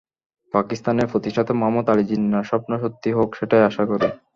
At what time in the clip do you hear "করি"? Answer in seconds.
3.91-4.07